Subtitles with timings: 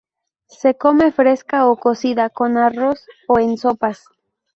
[0.49, 4.03] Se come fresca o cocida con arroz o en sopas.